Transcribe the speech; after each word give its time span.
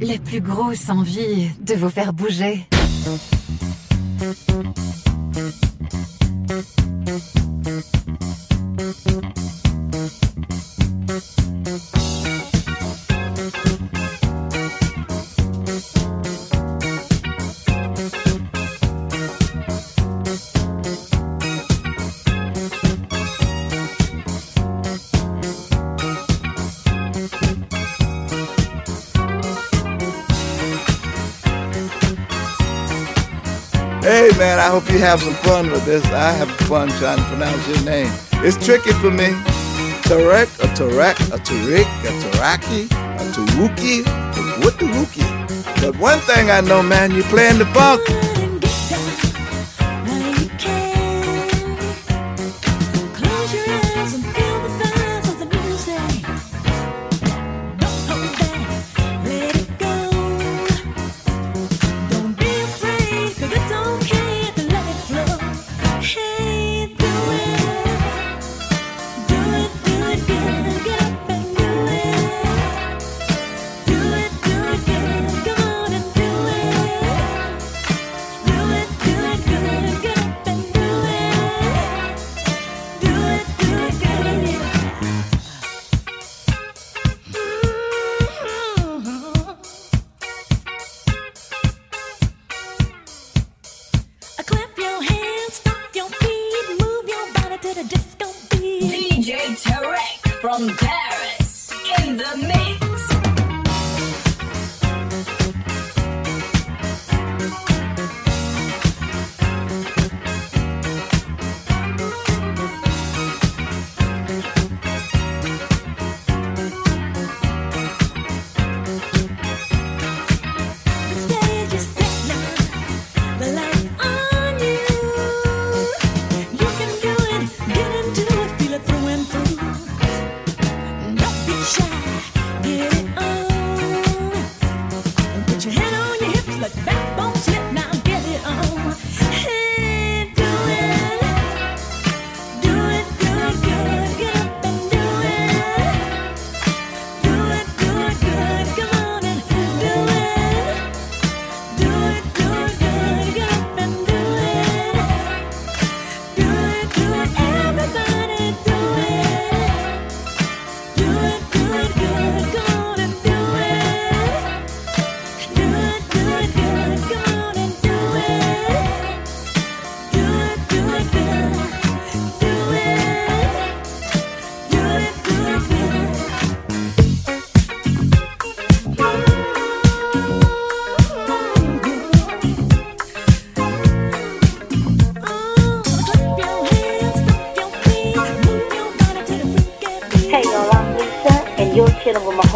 la 0.00 0.18
plus 0.18 0.40
grosse 0.40 0.88
envie 0.90 1.50
de 1.60 1.74
vous 1.74 1.90
faire 1.90 2.12
bouger. 2.12 2.66
man, 34.58 34.66
I 34.66 34.70
hope 34.70 34.90
you 34.90 34.98
have 34.98 35.20
some 35.20 35.34
fun 35.34 35.70
with 35.70 35.84
this. 35.84 36.04
I 36.06 36.32
have 36.32 36.50
fun 36.66 36.88
trying 37.00 37.18
to 37.18 37.24
pronounce 37.24 37.68
your 37.68 37.82
name. 37.84 38.10
It's 38.44 38.58
tricky 38.64 38.92
for 38.92 39.10
me. 39.10 39.28
Tarek, 40.08 40.48
a 40.64 40.68
Tarek, 40.78 41.18
a 41.34 41.38
Tarek, 41.38 41.88
a 42.04 42.12
Taraki, 42.22 42.84
a 42.86 43.24
Tawuki, 43.34 44.00
a 44.06 44.42
Wutawuki. 44.62 45.26
But 45.80 45.96
one 45.98 46.18
thing 46.20 46.50
I 46.50 46.60
know, 46.60 46.82
man, 46.82 47.12
you're 47.12 47.24
playing 47.24 47.58
the 47.58 47.66
funk. 47.66 48.00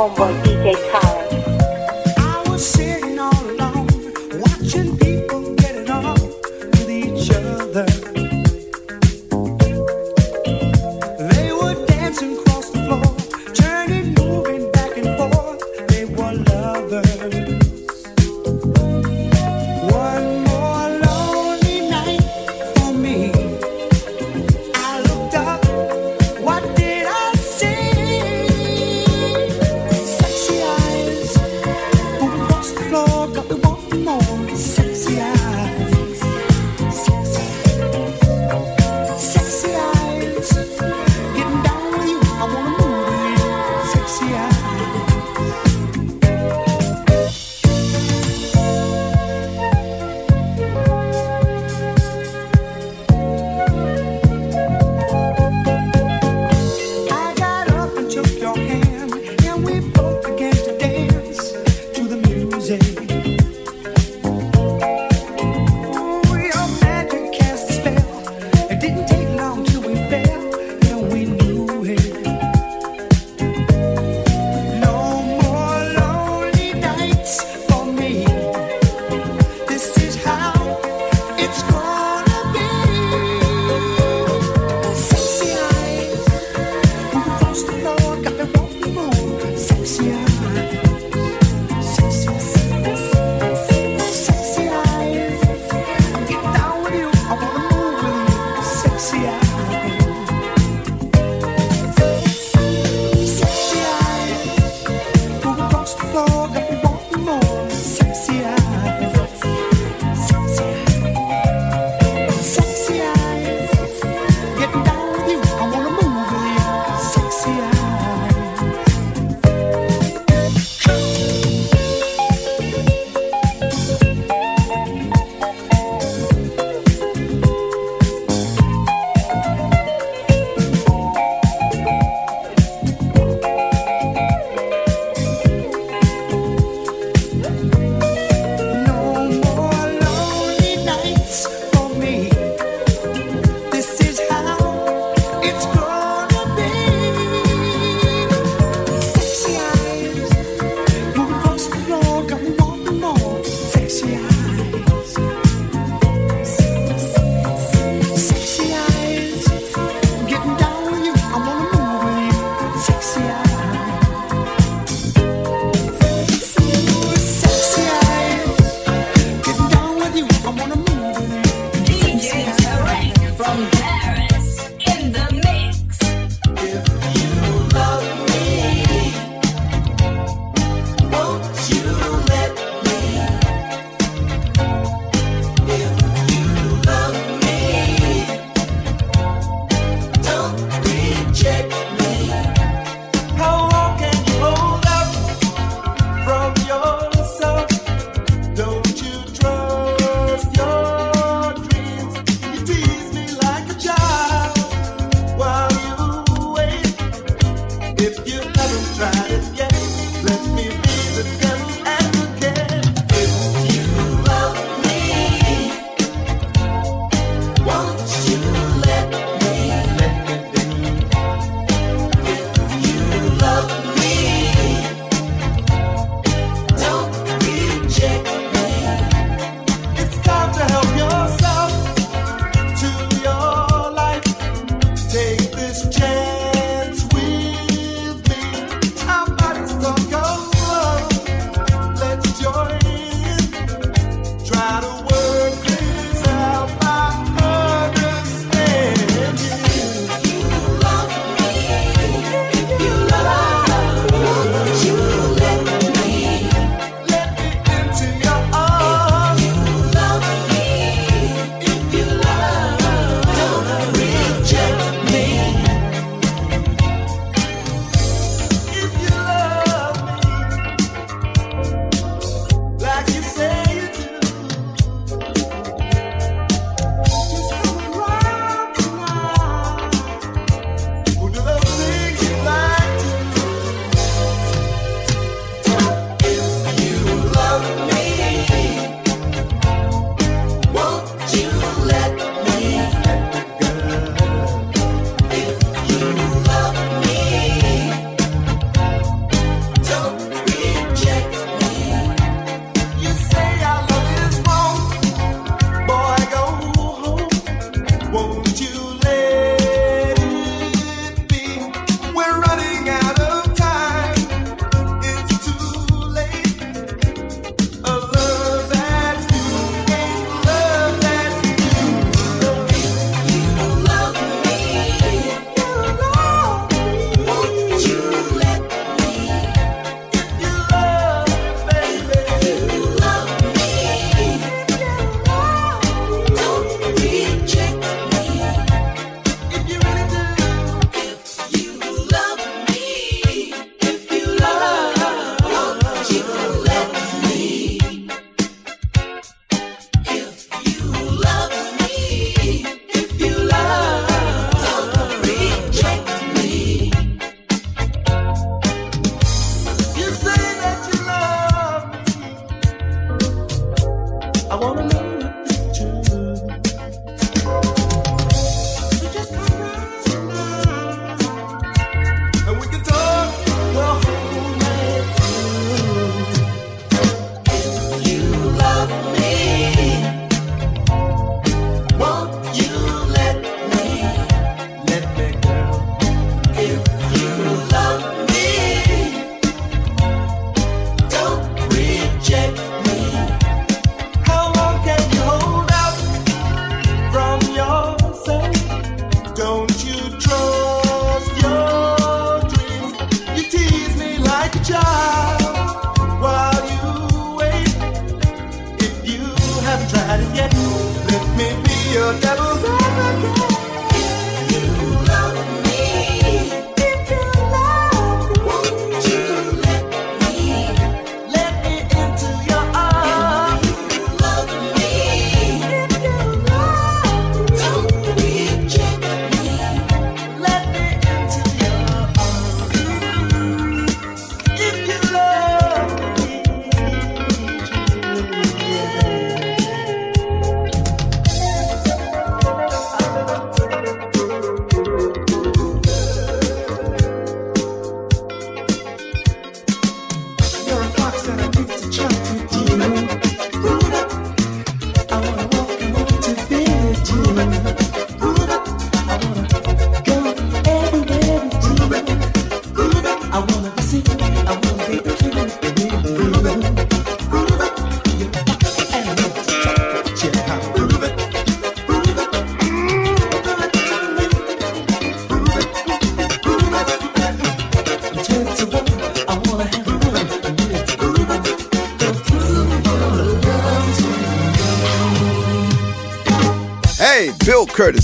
homework. 0.03 0.42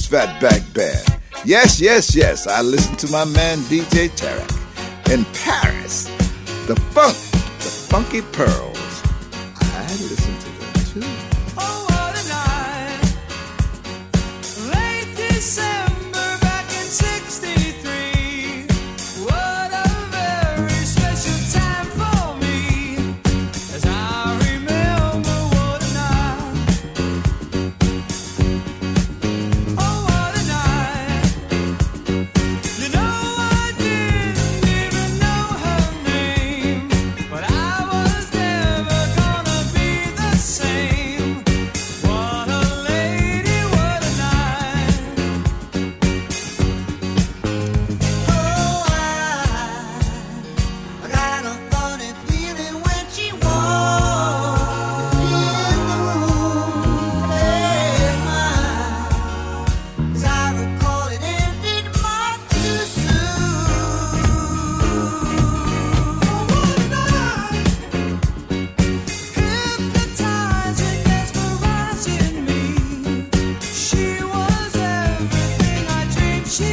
Fatback 0.08 0.72
Band. 0.72 1.20
Yes, 1.44 1.80
yes, 1.82 2.16
yes, 2.16 2.46
I 2.46 2.62
listen 2.62 2.96
to 2.96 3.12
my 3.12 3.26
man 3.26 3.58
DJ 3.68 4.08
Tarek 4.08 5.12
in 5.12 5.26
Paris. 5.34 6.04
The 6.66 6.76
funk, 6.92 7.14
the 7.58 7.68
funky 7.68 8.22
pearl. 8.22 8.67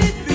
it 0.06 0.28
be? 0.28 0.35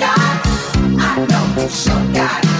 I 0.00 1.26
know 1.28 1.68
so 1.68 1.92
God. 2.14 2.51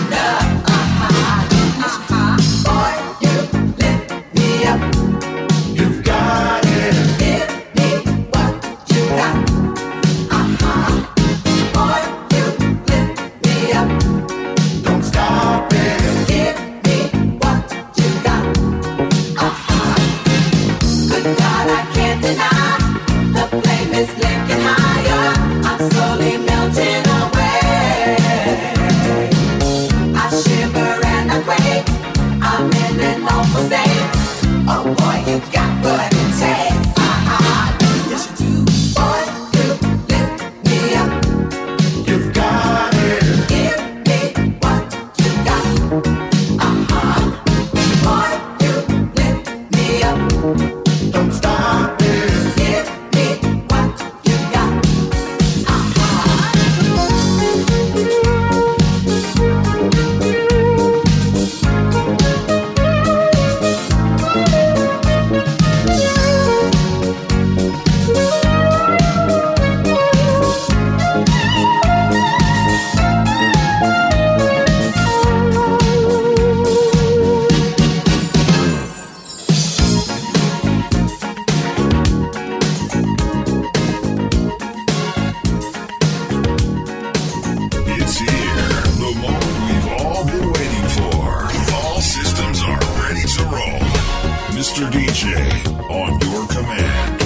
Friday 95.43 95.63
on 95.89 96.21
your 96.21 96.47
command. 96.47 97.23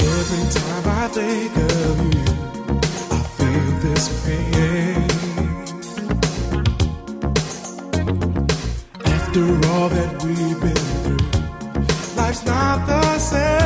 Every 0.00 0.44
time 0.54 0.84
I 0.86 1.08
think 1.08 1.56
of 1.56 1.96
you, 2.14 2.24
I 3.10 3.20
feel 3.36 3.70
this 3.84 4.04
pain. 4.24 5.08
After 9.04 9.44
all 9.68 9.88
that 9.88 10.10
we've 10.24 10.60
been 10.60 10.84
through, 11.02 12.16
life's 12.16 12.44
not 12.44 12.86
the 12.86 13.18
same. 13.18 13.59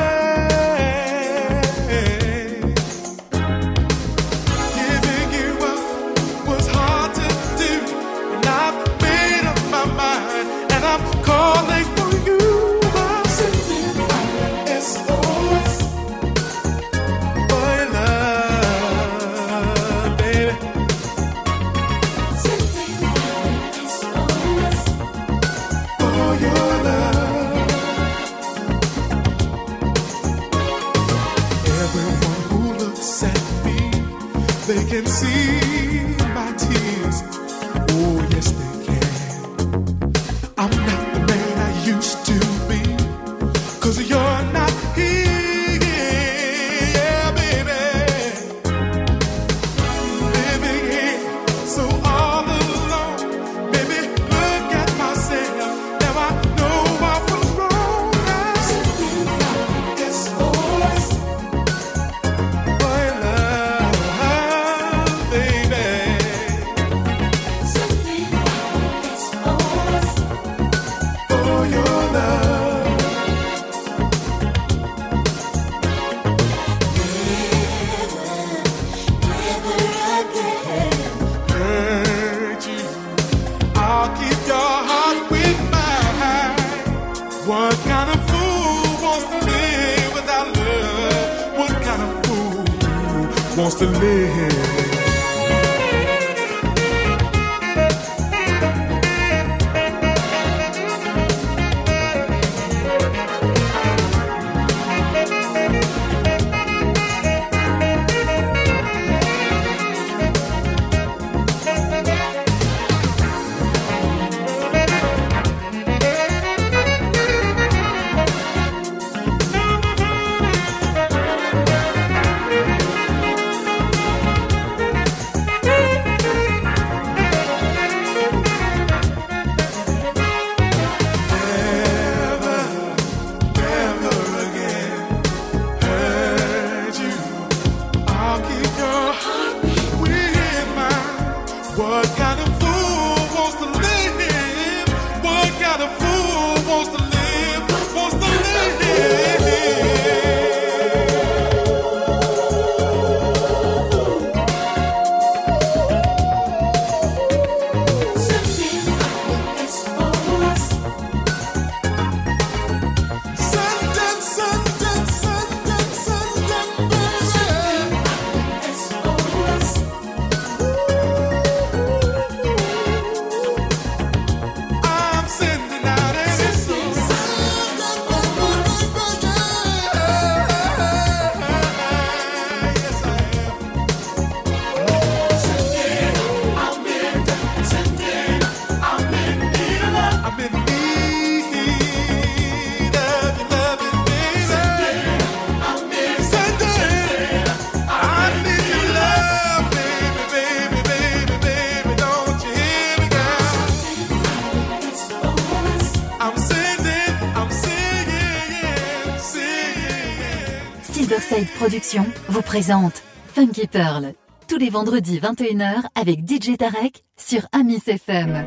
Silverside 210.94 211.50
Productions 211.58 212.06
vous 212.28 212.40
présente 212.40 213.02
Funky 213.26 213.66
Pearl, 213.66 214.12
tous 214.46 214.58
les 214.58 214.70
vendredis 214.70 215.18
21h 215.18 215.82
avec 215.96 216.20
DJ 216.20 216.56
Tarek 216.56 217.02
sur 217.16 217.48
Amis 217.50 217.82
FM. 217.84 218.46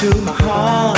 to 0.00 0.16
my 0.22 0.32
heart. 0.32 0.89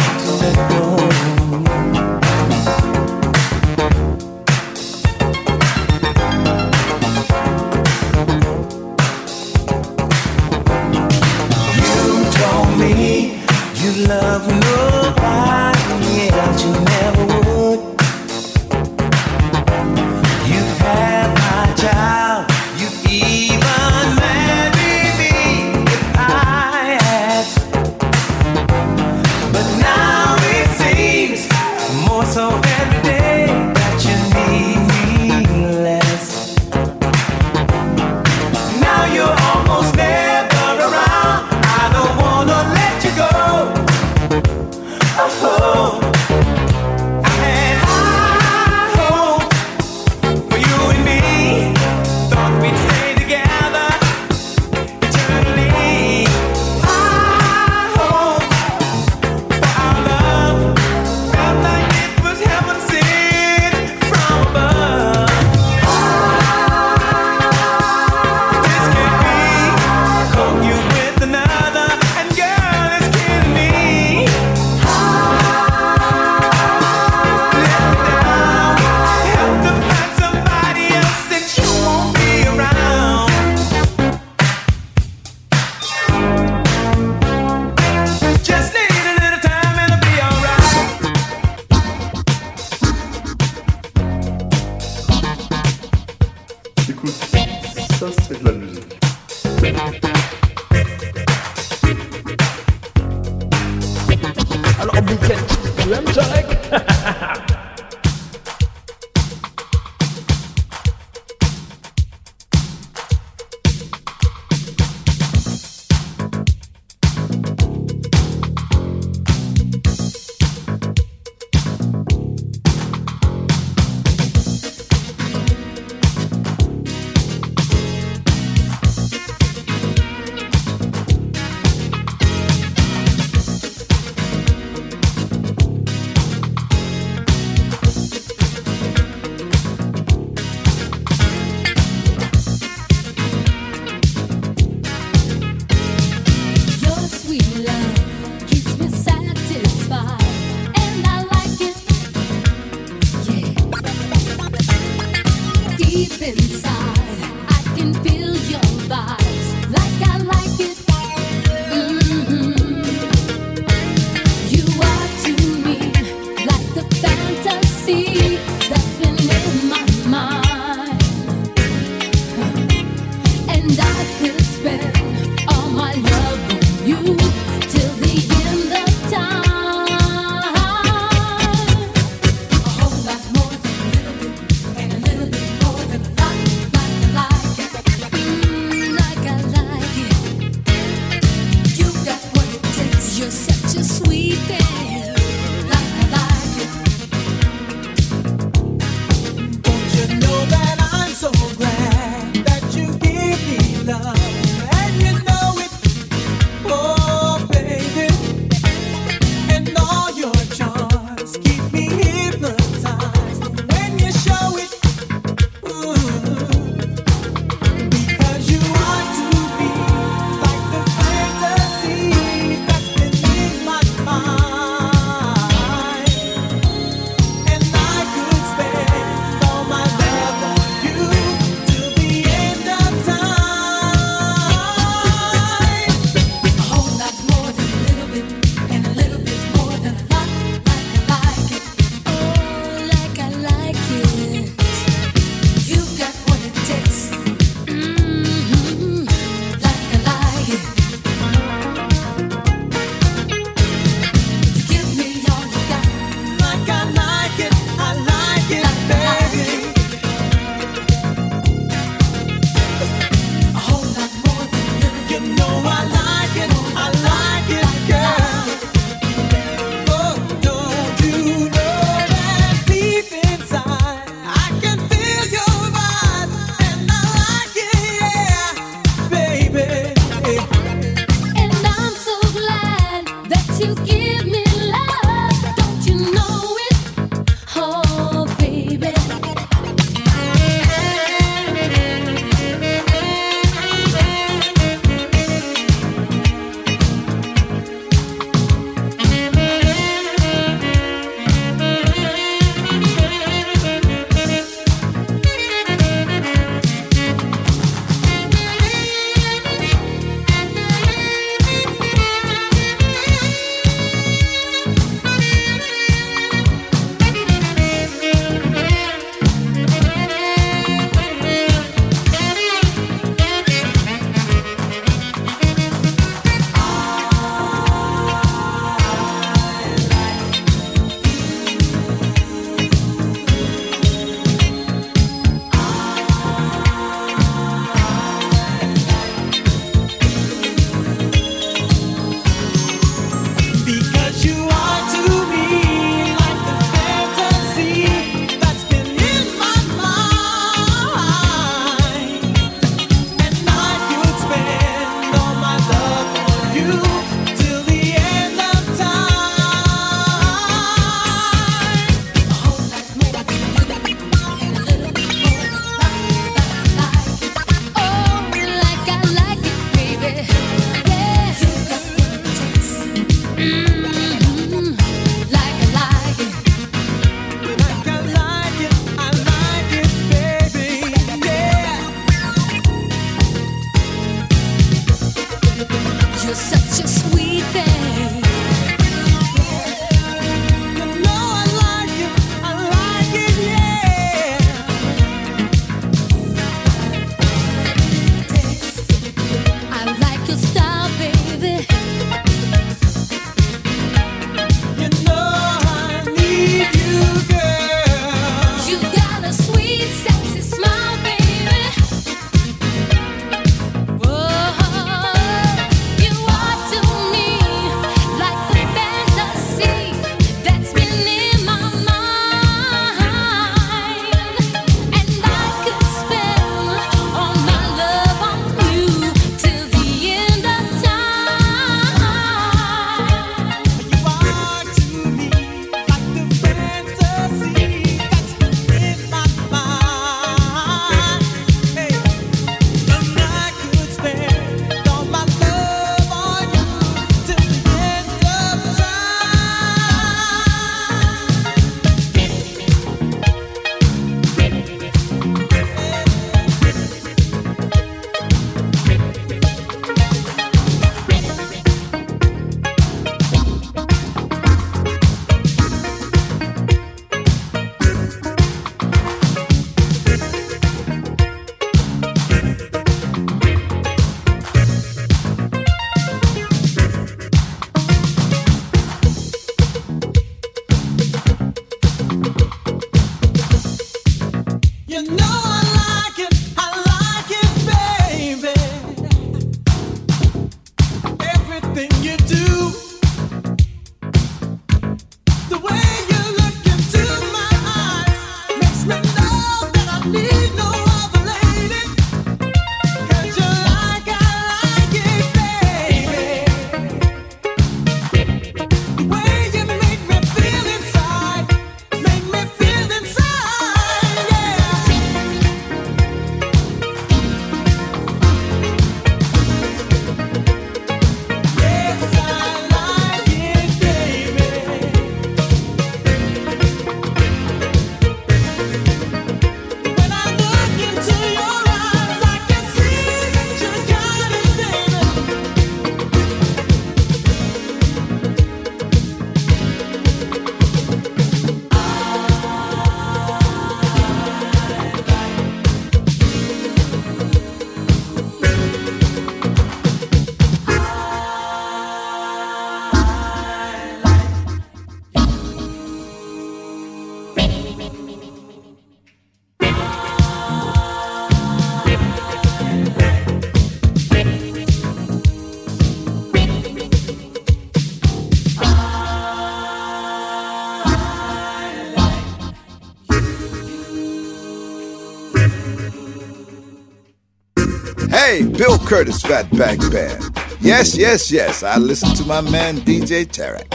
Bill 578.62 578.78
Curtis 578.78 579.20
Fatback 579.24 579.90
Band. 579.90 580.38
Yes, 580.60 580.96
yes, 580.96 581.32
yes. 581.32 581.64
I 581.64 581.78
listen 581.78 582.14
to 582.14 582.24
my 582.24 582.40
man 582.40 582.76
DJ 582.76 583.26
Tarek 583.26 583.66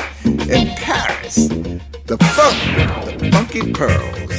in 0.50 0.70
Paris. 0.78 1.50
The 2.06 2.16
funk, 2.36 2.56
the 3.20 3.30
funky 3.34 3.74
pearls. 3.74 4.32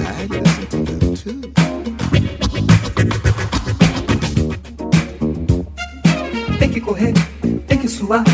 I 0.00 0.24
listen 0.30 0.66
to 0.70 0.76
them 0.78 1.14
too. 1.14 2.56
Tem 6.58 6.70
que 6.70 6.80
correr, 6.80 7.12
tem 7.68 7.78
que 7.78 7.86
suar, 7.88 8.24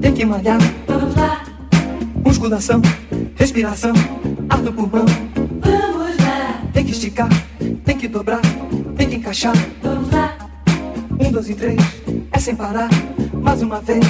tem 0.00 0.12
que 0.12 0.24
malhar. 0.24 0.58
Vamos 0.88 1.14
lá, 1.14 1.44
Musculação, 2.24 2.82
respiração, 3.36 3.92
ar 4.50 4.58
no 4.58 4.72
pulmão. 4.72 5.06
vamos 5.60 6.16
lá, 6.18 6.60
Tem 6.72 6.84
que 6.84 6.90
esticar, 6.90 7.28
tem 7.84 7.96
que 7.96 8.08
dobrar, 8.08 8.40
tem 8.96 9.08
que 9.08 9.14
encaixar. 9.14 9.54
vamos 9.80 10.10
lá. 10.10 10.27
Dois 11.38 11.50
e 11.50 11.54
três, 11.54 11.78
é 12.32 12.38
sem 12.40 12.56
parar. 12.56 12.88
Mais 13.32 13.62
uma 13.62 13.80
vez. 13.80 14.04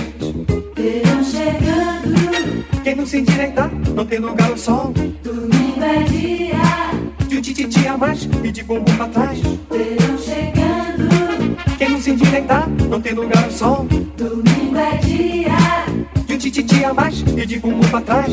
Verão 0.74 1.22
chegando, 1.22 2.64
Quem 2.82 2.94
não 2.94 3.04
se 3.04 3.18
endireitar, 3.18 3.70
não 3.94 4.06
tem 4.06 4.18
lugar 4.18 4.48
ao 4.48 4.56
sol. 4.56 4.94
domingo 5.22 5.84
é 5.84 6.04
dia. 6.04 7.28
De 7.28 7.36
um 7.36 7.42
tititi 7.42 7.86
a 7.86 7.98
mais 7.98 8.26
e 8.42 8.50
de 8.50 8.64
bumbum 8.64 8.96
pra 8.96 9.08
trás. 9.08 9.40
Verão 9.40 10.16
chegando, 10.16 11.56
Quem 11.76 11.90
não 11.90 12.00
se 12.00 12.12
endireitar, 12.12 12.66
não 12.88 12.98
tem 12.98 13.12
lugar 13.12 13.44
ao 13.44 13.50
sol. 13.50 13.86
domingo 14.16 14.78
é 14.78 14.96
dia. 14.96 15.84
De 16.26 16.32
um 16.32 16.38
tititi 16.38 16.82
a 16.82 16.94
mais 16.94 17.20
e 17.20 17.44
de 17.44 17.58
bumbum 17.58 17.86
pra 17.90 18.00
trás. 18.00 18.32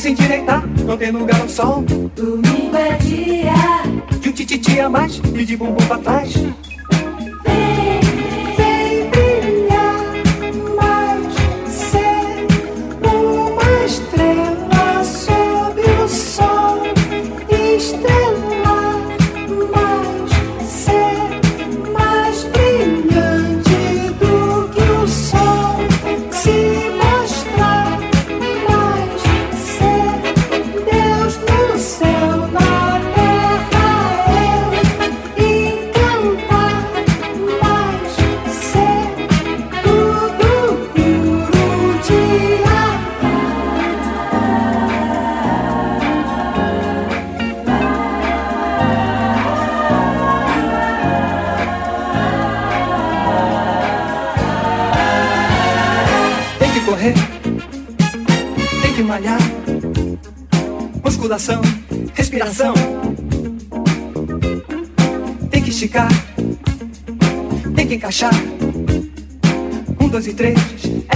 se 0.00 0.08
endireitar, 0.08 0.66
não 0.86 0.96
tem 0.96 1.10
lugar 1.10 1.38
ao 1.42 1.48
sol. 1.48 1.82
domingo 1.82 2.74
é 2.74 2.96
dia. 2.96 3.52
De 4.18 4.30
um 4.30 4.32
tititi 4.32 4.80
a 4.80 4.88
mais 4.88 5.20
e 5.34 5.44
de 5.44 5.58
bumbum 5.58 5.86
pra 5.86 5.98
trás. 5.98 6.32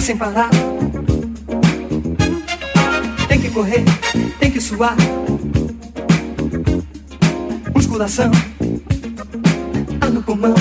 sem 0.05 0.19
parar. 0.19 0.51
Tem 3.27 3.41
que 3.41 3.49
correr, 3.49 3.83
tem 4.39 4.51
que 4.51 4.61
suar. 4.61 4.95
Musculação, 7.75 8.31
ar 10.03 10.11
no 10.11 10.23
pulmão. 10.23 10.53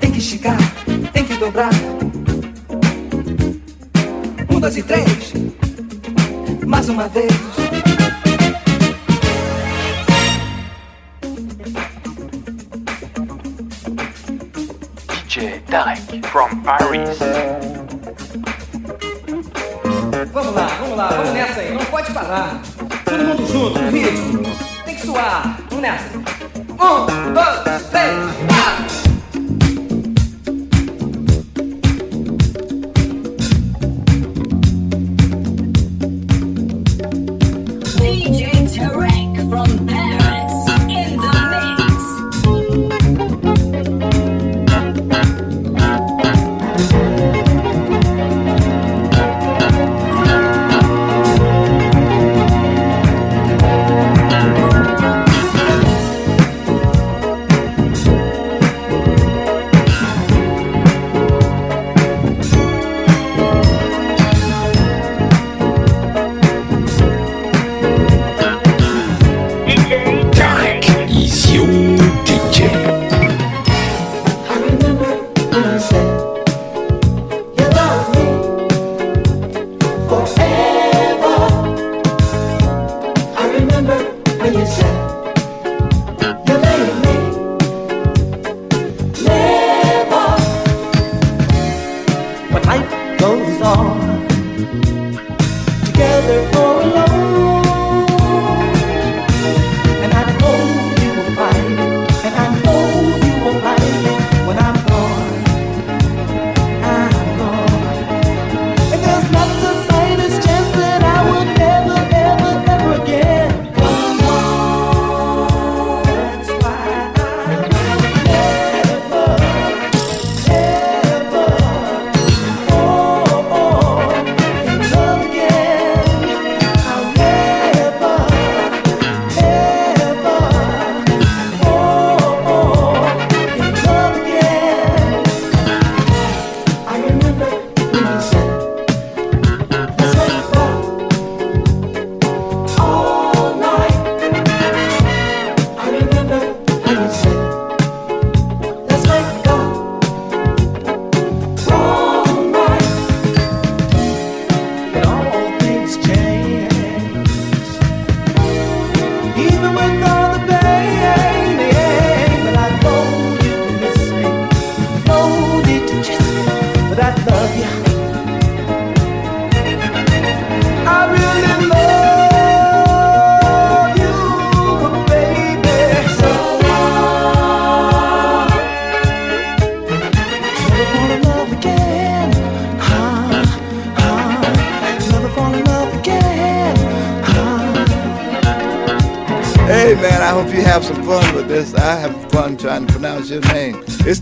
Tem 0.00 0.10
que 0.10 0.18
esticar, 0.18 0.56
tem 1.12 1.26
que 1.26 1.34
dobrar. 1.36 1.68
Um, 4.48 4.58
dois 4.58 4.78
e 4.78 4.82
três, 4.82 5.34
mais 6.66 6.88
uma 6.88 7.06
vez. 7.06 7.32
DJ 15.36 15.60
Tarek 15.66 16.22
from 16.28 16.62
Paris. 16.62 17.73
Vamos 20.34 20.52
lá, 20.52 20.66
vamos 20.80 20.96
lá, 20.96 21.08
vamos 21.10 21.32
nessa 21.32 21.60
aí. 21.60 21.72
Não 21.72 21.84
pode 21.84 22.12
parar. 22.12 22.60
Todo 23.04 23.24
mundo 23.24 23.46
junto, 23.46 23.78
ritmo. 23.88 24.42
Tem 24.84 24.96
que 24.96 25.06
suar. 25.06 25.60
Vamos 25.70 25.80
nessa. 25.80 26.18
Um, 26.18 27.32
dois, 27.32 27.86
três, 27.86 28.14
quatro. 28.48 29.03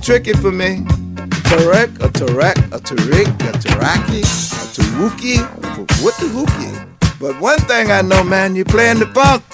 tricky 0.02 0.32
for 0.32 0.50
me. 0.50 0.78
Tarek, 1.46 1.94
a 2.02 2.08
Tarek, 2.08 2.58
a 2.72 2.80
Tarek, 2.80 3.28
a 3.48 3.52
Taraki, 3.58 4.22
a 4.22 4.66
Taruki, 4.74 5.38
what 6.02 6.16
the 6.16 6.26
hookie. 6.26 7.20
But 7.20 7.40
one 7.40 7.58
thing 7.60 7.90
I 7.92 8.02
know, 8.02 8.24
man, 8.24 8.56
you're 8.56 8.64
playing 8.64 8.98
the 8.98 9.06
funk. 9.06 9.44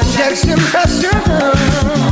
Injection 0.00 0.58
pressure. 0.58 2.07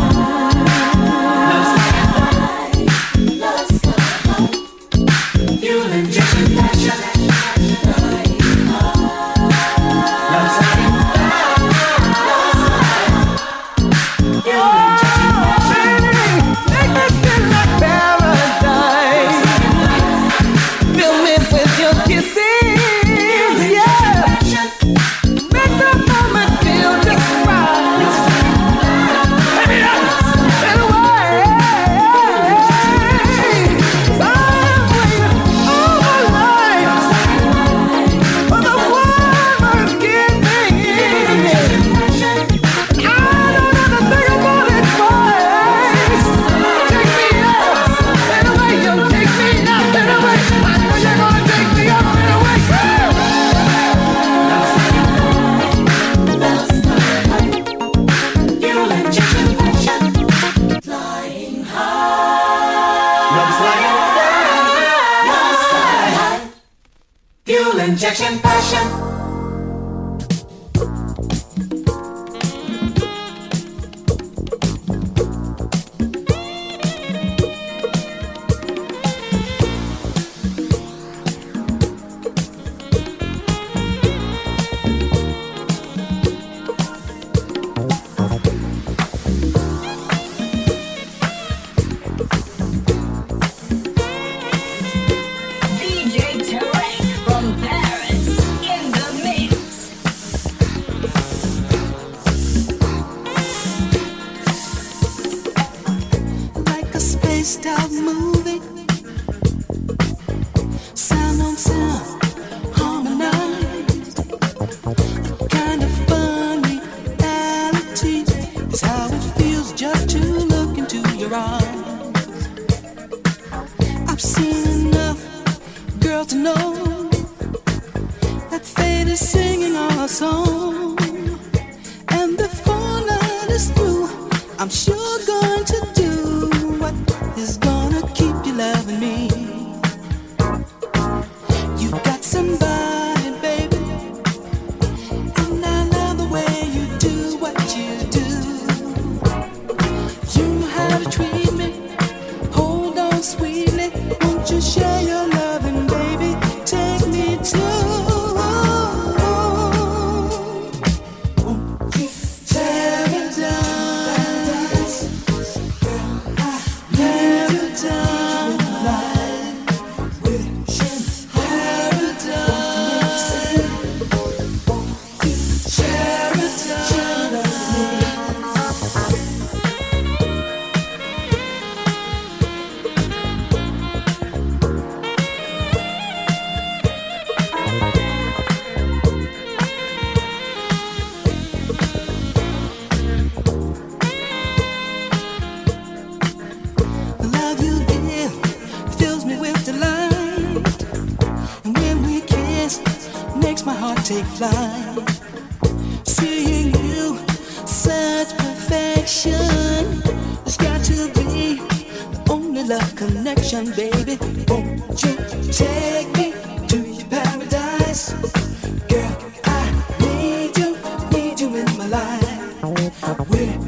We're 222.67 223.66